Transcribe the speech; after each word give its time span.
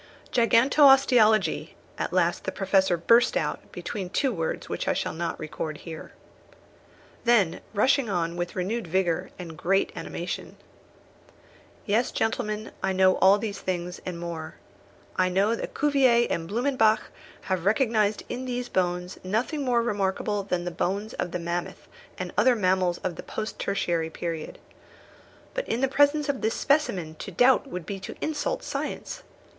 "Gigantosteologie," 0.31 1.75
at 1.99 2.11
last 2.11 2.45
the 2.45 2.51
Professor 2.51 2.97
burst 2.97 3.37
out, 3.37 3.71
between 3.71 4.09
two 4.09 4.33
words 4.33 4.67
which 4.67 4.87
I 4.87 4.93
shall 4.93 5.13
not 5.13 5.39
record 5.39 5.77
here. 5.77 6.13
Then 7.23 7.61
rushing 7.75 8.09
on 8.09 8.35
with 8.35 8.55
renewed 8.55 8.87
vigour, 8.87 9.29
and 9.37 9.51
with 9.51 9.59
great 9.61 9.91
animation: 9.95 10.57
"Yes, 11.85 12.11
gentlemen, 12.11 12.71
I 12.81 12.93
know 12.93 13.17
all 13.17 13.37
these 13.37 13.59
things, 13.59 14.01
and 14.03 14.19
more. 14.19 14.55
I 15.17 15.29
know 15.29 15.53
that 15.53 15.75
Cuvier 15.75 16.25
and 16.31 16.49
Blumenbach 16.49 17.11
have 17.41 17.65
recognised 17.65 18.23
in 18.27 18.45
these 18.45 18.69
bones 18.69 19.19
nothing 19.23 19.61
more 19.63 19.83
remarkable 19.83 20.41
than 20.41 20.65
the 20.65 20.71
bones 20.71 21.13
of 21.13 21.29
the 21.29 21.37
mammoth 21.37 21.87
and 22.17 22.33
other 22.35 22.55
mammals 22.55 22.97
of 23.03 23.17
the 23.17 23.21
post 23.21 23.59
tertiary 23.59 24.09
period. 24.09 24.57
But 25.53 25.67
in 25.67 25.81
the 25.81 25.87
presence 25.87 26.27
of 26.27 26.41
this 26.41 26.55
specimen 26.55 27.17
to 27.19 27.29
doubt 27.29 27.67
would 27.67 27.85
be 27.85 27.99
to 27.99 28.15
insult 28.19 28.63
science. 28.63 29.21